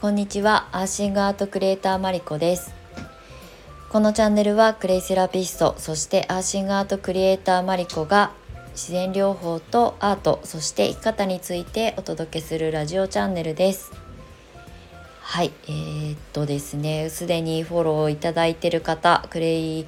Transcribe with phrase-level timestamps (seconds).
[0.00, 0.68] こんにちは。
[0.70, 2.72] アーシングアートクリエイターマリコです。
[3.88, 8.30] このチャンネルはクレイセラピストそしてアーシングアートクリエイターマリコが
[8.74, 13.90] 自然療法とアートそして生き方についてお届けするラジオチャンネルです。
[15.20, 19.86] はいえー、っとですねすでにフォローいただいてる方クレイ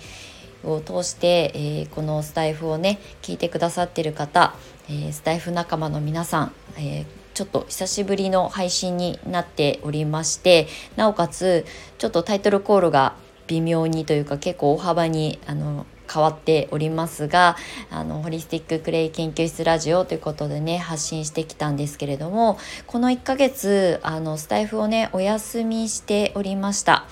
[0.65, 4.57] を通して、えー、このスタイフをね聞いてくださってる方、
[4.89, 11.65] えー、スタイフ仲間の皆さん、えーちょっと久しぶりの配信になっておりましてなおかつ
[11.99, 13.15] ちょっとタイトルコールが
[13.47, 17.57] 微妙にというか結構大幅にあの変わっておりますが
[17.91, 27.07] あのホリスティッククレイ研究室ラジオということでね発信してきたんですけれどもこの1ヶ月あのスタイフをねお休みしておりました。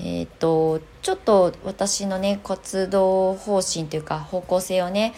[0.00, 5.12] えーとちょっと私のね活動方針というか方向性をね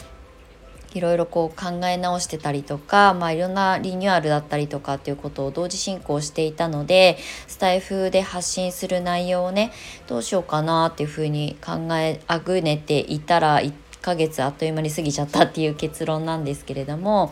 [0.97, 9.73] いろいろこう考え直してたりとか、まあ、いろんなリニューアルだったりとかっていうことを同時進行していたのでスタイフで発信する内容をね
[10.07, 17.31] どうしようかなっていうふうに考えあぐねていたら1ヶ月あっという間に過ぎちゃったっていう結論なんですけれども。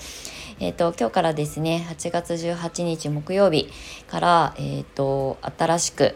[0.61, 3.69] えーと、今日からですね8月18日木曜日
[4.06, 6.15] から、えーと新しく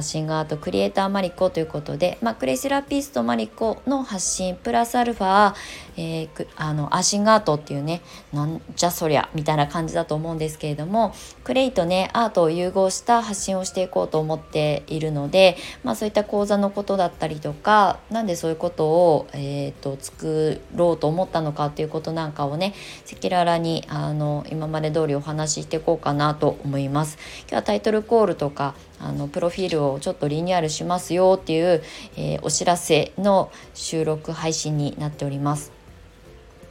[0.00, 5.54] シンガーとクリエイターマリコということで、まあ、クレイセラピストマリコの発信プラスアルファ、
[5.96, 8.00] えー、あのアーシングアートっていうね
[8.32, 22.74] なんじゃそりゃみたいな感じだと思うんですけれどもクレイとねアートを融合した発信をしていこうと思っているので、まあ、そういった講座のことだったりとか何でそういうことを、えーと、作ろうと思ったのかっていうことなんかをね
[23.10, 27.18] 赤裸々にあの今まで通りお話ししていこうかなと思います。
[27.42, 31.82] 今日はタイトルコールとかあのプロフィールをちょっとリニューアルしますよっていう、
[32.16, 35.72] えー、お知らせの収録配信になっております。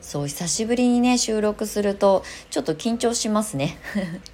[0.01, 3.77] そう久しぶりにね収録するとちょっと緊張しますね。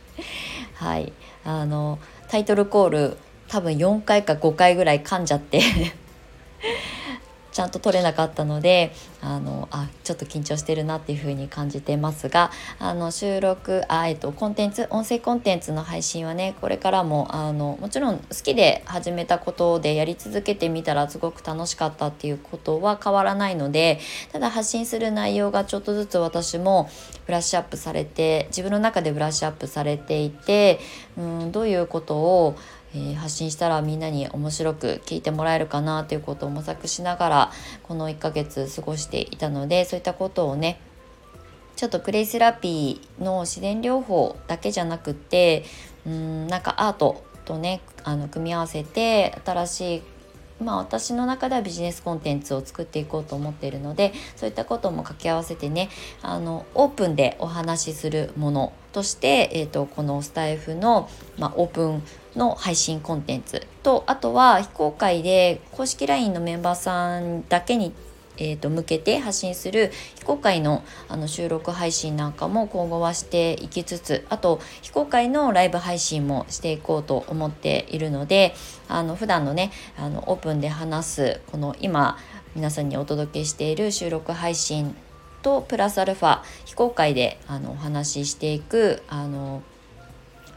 [0.76, 1.12] はい。
[1.44, 1.98] あの
[2.28, 5.62] タイトルコール多分4回か5回ぐらい噛んじゃって。
[7.58, 23.98] ちゃんと撮れなかったのであのあちょっと緊張してるなっていう風に感じてますがあの収録あ、えっと、コンテンツ音声コンテンツの配信はねこれからもあのもちろん好きで始めたことでやり続けてみたらすごく楽しかったっていうことは変わらないので
[24.32, 26.92] ただ発信する内容がちょっとずつ私も
[27.26, 30.80] ブラッシュアップされて自分の中でブラッシュアップされていて
[31.18, 32.56] うんどういうことを
[32.98, 37.52] え、発信したらみんなに面白く聞いてもらえるかなということを模索しながら
[37.84, 40.80] この1ヶ月過ごしていたのでそういったことをね
[41.76, 45.64] ちょっとクレイセラピーの自然療法だけじゃなくって
[46.06, 50.04] うんなんかアートとねあの組み合わせて新しい
[50.60, 55.90] まあ、私の中ではビジネスコンテンツを作っていこうと思っているのでそういったことも掛け合わせてね
[56.24, 62.04] あのオープンでお話しするものとして、えーと、このスタイフの、まあ、オープン
[62.36, 67.94] の配信コンテンツとあとは非公開で公式 LINE のメンバーさんだけに
[68.40, 78.54] えーと、向けて発信する非公開のあの収録配信なんかも今後はしていきつつあと非公開のライブ配信もしていこうと思っているので
[78.88, 82.20] あの普段のねあのオープンで話すこの今
[82.54, 84.96] 皆さんにお届けしている収録配信
[85.48, 89.64] とプラスアルファ非公開であのお話ししていくあの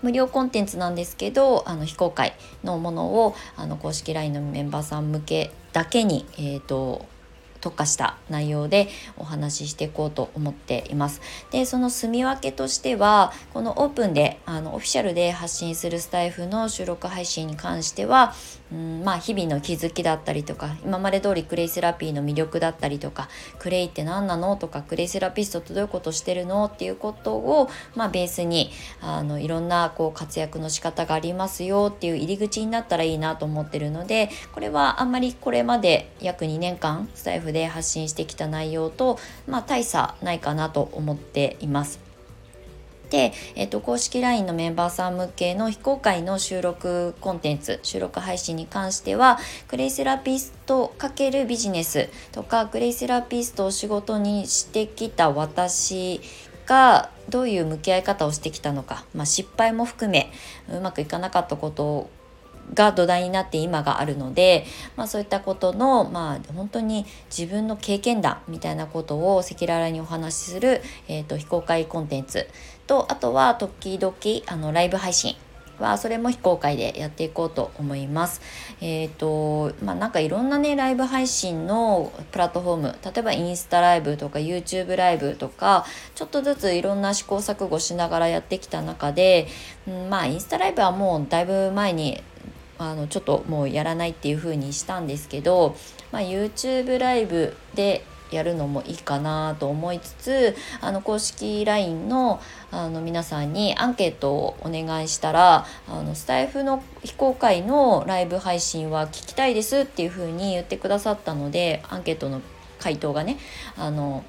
[0.02, 2.34] 無料コンテンツなんですけどあの非公開
[2.64, 7.06] のものをあの公式 LINE のメンバーさん向けだけに、えーと
[7.60, 11.20] 特化した内容でお話ししていこうと思っています。
[11.50, 18.34] でその住み分けとしてはこのオープンであのオフィシャルで発信するスタイフの収録配信に関しては
[18.72, 23.28] うんまあ日々の気づきだったりとか今まで通りクレイセラピーの魅力だったりとか
[23.58, 28.70] クレイって何なのとかクレイセラピストってどういうことしてるのっていうことを、まあ、ベースに
[29.00, 42.10] あのいろんなこう活躍の仕方がありますよっていう入り口になったらいいなと思ってるのでこれはあんまりこれまで約2年間スタイフで発信してきた内容と、まあ、大差ないかなと思っています。
[43.10, 49.38] で、えっと、公式 LINE のメンバーさん向けの非公開の収録コンテンツ収録配信に関しては
[49.68, 56.20] クレイセラピスト×ビジネスとかクレイセラピストを仕事にしてきた私
[56.66, 60.30] がどういう向き合い方をしてきたのか、まあ、失敗も含め
[60.72, 62.08] うまくいかなかったこと
[62.74, 64.64] が土台になって今があるので、
[64.96, 67.06] まあ、そういったことの、まあ、本当に
[67.36, 72.46] 自分の経験談みたいなことを赤裸々にお話しする、えーと、非公開コンテンツ
[72.86, 74.14] とあとは時々
[74.46, 75.36] あのライブ配信
[75.80, 78.40] はそれも非公開でやっていこうと思います。
[78.80, 85.84] えっ、ー、とまあなんかいろんなねライブ配信のプラットフォーム例えばインスタライブとか YouTube ライブとか
[86.14, 89.48] ちょっとずついろんな試行錯誤しながらやってきた中で、
[89.88, 92.22] うん、まあインスタライブはもうだいぶ前に
[92.80, 95.76] あのちょっともうやらないっていう風にしたんですけど、
[96.12, 102.40] まあ、YouTube ライブでやるのもいいかなと思いつつあの公式 LINE の
[102.70, 112.40] あの皆さんにアンケートをお願いしたらあのスタイフの非公開のライブ配信は聞きたいですっていう風に言ってくださったのでアンケートの
[112.78, 113.36] 回答がね
[113.76, 114.24] あの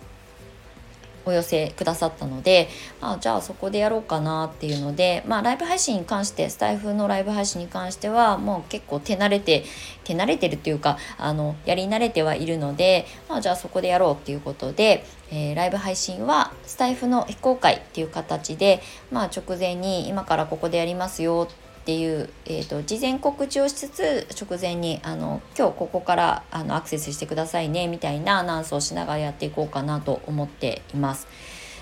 [1.25, 2.69] お寄せくださったので、
[2.99, 9.63] まあ、じゃあそこでやろうかなっていうので、まあ、ライブ配信に関してスタイフのライブ配信に関してはもう結構手慣れて
[10.03, 18.81] 手慣れてるっていうかあのやり慣れてはいるので、まあ、じゃあそこでやろうっていうことで、えー、ライブ配信はスタイフの非公開っていう形で、
[19.11, 31.27] まあ、直前に今からここでやりますよってっていう、えーと、事前告知をしつつ直前にあの今日ここからあのアクセスしてくださいねみたいなアナウンスをしながらやっていこうかなと思っています。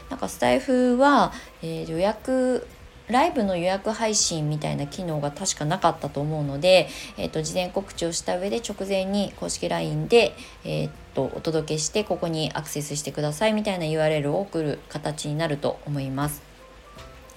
[0.10, 2.66] なんかスタイフは、えー、予約
[3.10, 6.88] ライブの予約配信みたいな機能が確かなかったと思うので、
[7.18, 16.42] えーと、事前告知をした上で直前に公式 LINE で、えーとお届けしてここにアクセスしてくださいみたいな URL を送る形になると思います。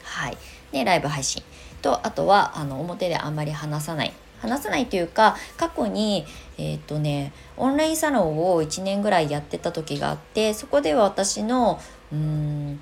[0.03, 0.37] はい、
[0.71, 1.43] でライブ配信
[1.83, 4.13] とあとはあの表であんまり話さない。
[4.41, 6.25] 話さないというか過去に
[6.59, 11.81] えっ、とねオンラインサロンを1年ぐらいやってた時があってそこでは私の
[12.13, 12.81] うん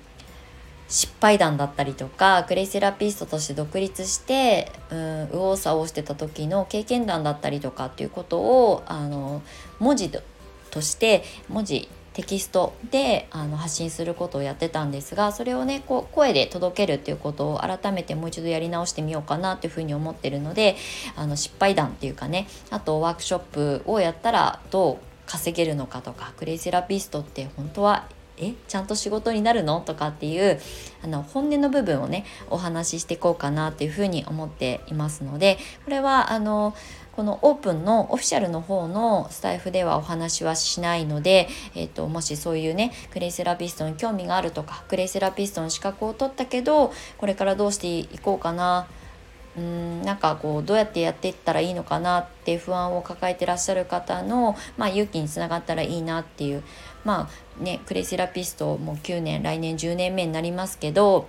[0.88, 9.42] 失敗談だったりとかクレイセラピストとして独立してうん右往左往してた時の経験談だったりとかっていうことをあの
[9.78, 20.76] 文字として文字テキストであの発信することをやってたんですがそれをねこう声で届けるっていうことを改めてもう一度やり直してみようかなっていうふうに思ってるので
[21.16, 28.08] あの失敗談っていうかねあとワークショップをやったらどう稼げるのかとかクレイセラピストって本当は
[28.40, 30.58] えちゃんと仕事になるのとかっていう
[31.04, 36.74] あの本音の部分をねお話ししていこうかなっていうふうに思っていますのでこれはあの
[37.20, 48.86] このオープンのオフィシャルの方のスタイフではお話はしないので、えーと、もしそういうねクレイセラピストに興味があるとかクレイセラピストの資格を取ったけどこれからどうしていこうかな
[49.54, 56.62] うんなんかこうどうやってやっていったらいいのかなって不安を抱えてらっしゃる方の、まあ、勇気につながったらいいなっていう
[57.04, 57.28] ま
[57.60, 61.28] あねクレイセラピストも9年来年10年目になりますけど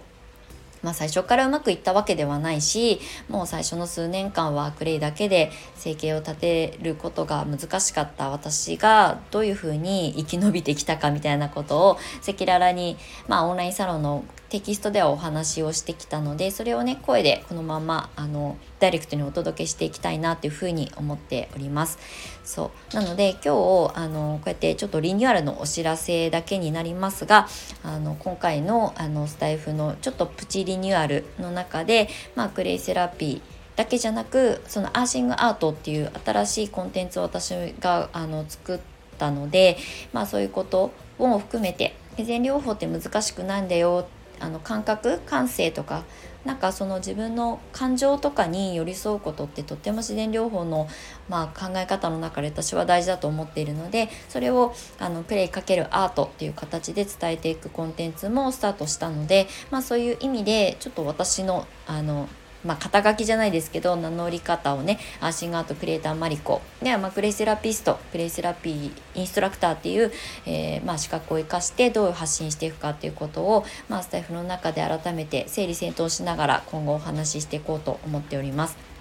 [0.83, 2.99] まあ、最初からうまくいったわけではないし
[3.29, 11.91] もう最初の数年間はクレイだけで生計を立てることが難しかった私がどういうふうに生き延びてきたかみたいなことを
[12.27, 12.97] 赤裸々に、
[13.27, 21.97] まあ、オンラインサロンのテキストではお話をしてきたのでそれをね声でこのままあのダイレクトにお届けしていきたいなっていうふうに思っております。
[22.43, 22.95] そう。
[22.95, 27.47] なので今日あのこうやってちょっとリニューアルのお知らせだけになりますが
[27.81, 38.79] あの今回のあのスタイフのちょっとプチリニューアルの中で、まあ、クレイセラピーだけじゃなくそのアーシングアートっていう新しいコンテンツを私があの作っ
[39.17, 39.77] たので、
[40.11, 44.05] まあ、そういうことを含めて自然療法って難しくないんだよ
[44.41, 46.03] あの感覚感性とか
[46.45, 50.87] なんかその自分の感情とかに寄り添うことってとっても自然療法の、
[51.29, 62.27] まあ、考え方の中で私は大事だと思っているのでそれをあのプレイかけるアートっていう形で伝えていくコンテンツもスタートしたので、まあ、そういう意味でちょっと私のあの
[62.63, 70.11] まあ、肩書きじゃないですけど名乗り方をねアシングアートクリエイターマリコで、まあ、クレイセラピストクレイセラピーインストラクターっていう、
[70.45, 78.91] えー、まあ、資格を生かしてどう発信していくかっていうことを、まあ、スタイフの中で改めて整理整頓しながら今後お話ししていこうと思っております。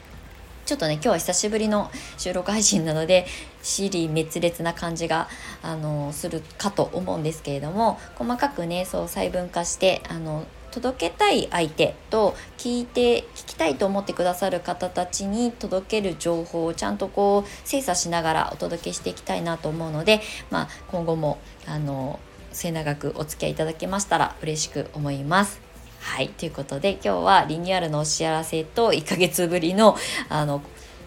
[0.71, 3.27] ちょっとね今日は久しぶりの収録配信なので
[3.61, 5.29] 尻滅裂な感じが
[5.63, 22.19] あのするかと思うんですけれども細かくねそう細分化してあの届けたい相手と聞いて聞きたいと思ってくださる方たちに届ける情報をちゃんとこう精査しながらお届けしていきたいなと思うので、まあ、今後もあの
[22.53, 25.61] 末永くお付き合いいただけましたら嬉しく思います。
[26.01, 29.97] はいということで今日はリニューアルのお知らせと1ヶ月ぶりの
[30.29, 30.63] あの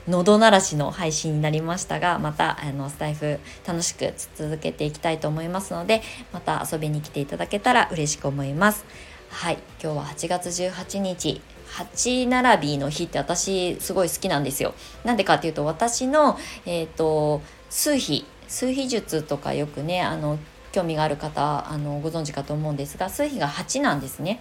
[0.07, 6.01] 喉鳴らしの配信になりましたがまたあのスタイフ楽しく続けていきたいと思いますので
[6.33, 8.85] また遊びに来ていただけたら嬉しく思います。
[9.33, 14.75] はい今日は8月18日8並びの日って私すごい好きなんですよ。
[15.03, 16.37] なんでかっていうと私の、
[16.67, 20.37] えーと、数比数比術とかよくねあの
[20.71, 24.39] 興味がある方あのご存知かと思うんですが数比が8なんですね。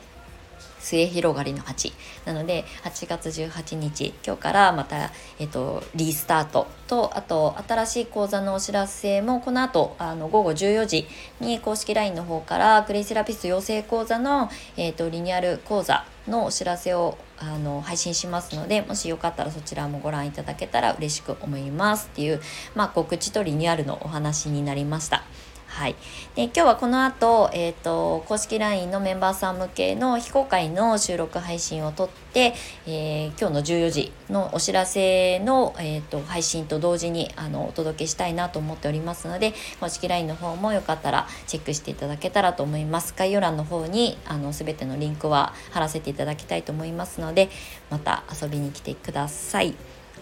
[0.83, 1.93] 末広がりの8
[2.27, 11.07] なので8月18日今日からまた、えっと、リスタートとあと新しい講座のお知らせもこの後あの午後14時
[11.41, 22.41] に公式 LINE の方からクレイセラピスト養成講座の、えっと、リニューアル講座のお知らせをあの配信しますのでもしよかったらそちらもご覧いただけたら嬉しく思いますっていう、
[22.75, 25.25] まあ、告知とリニューアルのお話になりました。
[25.73, 25.97] はい、
[26.35, 32.53] で今日はこの後、えーと、公式 LINE のメンバーさん向けの非公開の収録配信をとって、
[32.87, 47.49] えー、今日の14時のお知らせの、えーと、配信と同時にあのお届けしたいなと思っておりますので公式 LINE の方もよかったらチェックしていただけたらと思います概要欄の方にあの全てのリンクは貼らせていただきたいと思いますので
[47.89, 49.75] また遊びに来てください。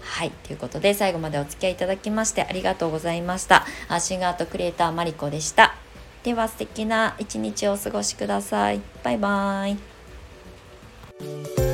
[0.03, 0.31] はい。
[0.31, 3.67] ということで、最後までお付き合いいただきましてありがとうございました。
[3.89, 5.75] アシンガートクリエイターマリコでした。
[6.23, 8.81] では素敵な一日をお過ごしください。
[9.03, 9.77] バイバー
[11.67, 11.70] イ。